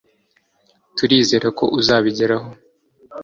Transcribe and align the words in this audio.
turizera 0.95 1.47
ko 1.57 1.65
uzabigeraho 1.79 2.49